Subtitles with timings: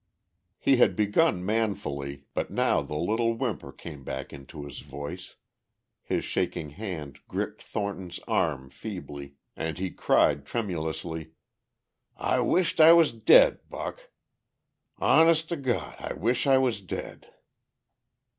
[0.57, 5.35] He had begun manfully, but now the little whimper came back into his voice,
[6.01, 11.33] his shaking hand gripped Thornton's arm feebly, and he cried tremulously,
[12.17, 14.09] "I wisht I was dead, Buck.
[14.97, 17.27] Hones' to Gawd, I wisht I was dead!"